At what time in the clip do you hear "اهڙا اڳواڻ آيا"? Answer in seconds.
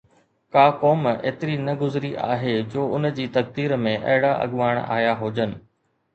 4.09-5.15